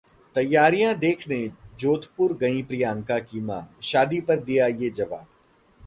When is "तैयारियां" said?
0.35-0.93